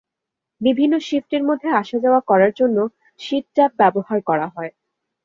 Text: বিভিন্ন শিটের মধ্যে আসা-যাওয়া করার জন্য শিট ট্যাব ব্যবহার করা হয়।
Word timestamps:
বিভিন্ন 0.61 0.93
শিটের 0.99 1.43
মধ্যে 1.43 1.67
আসা-যাওয়া 1.81 2.21
করার 2.29 2.51
জন্য 2.55 2.77
শিট 3.19 3.45
ট্যাব 3.55 3.71
ব্যবহার 3.79 4.19
করা 4.29 4.47
হয়। 4.55 4.71